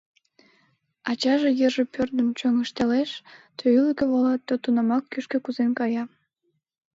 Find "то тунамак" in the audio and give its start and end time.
4.47-5.03